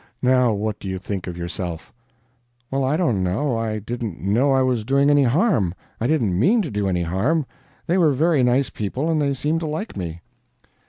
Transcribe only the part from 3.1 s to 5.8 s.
know. I didn't know I was doing any harm;